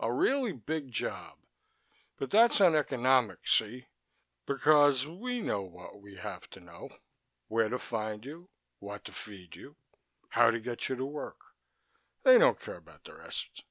[0.00, 1.36] A really big job.
[2.16, 3.88] But that's uneconomic, see?
[4.46, 6.88] Because we know what we have to know.
[7.48, 9.76] Where to find you, what to feed you,
[10.30, 11.40] how to get you to work.
[12.22, 13.64] They don't care about the rest."